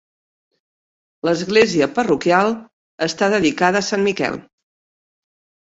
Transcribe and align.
L'església 1.27 1.89
parroquial 1.99 2.51
està 3.09 3.31
dedicada 3.37 3.83
a 3.85 3.89
Sant 3.93 4.07
Miquel. 4.11 4.41